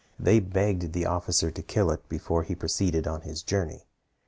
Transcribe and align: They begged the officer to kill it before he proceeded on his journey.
They 0.19 0.39
begged 0.39 0.93
the 0.93 1.05
officer 1.05 1.51
to 1.51 1.61
kill 1.61 1.91
it 1.91 2.09
before 2.09 2.41
he 2.41 2.55
proceeded 2.55 3.05
on 3.05 3.21
his 3.21 3.43
journey. 3.43 3.85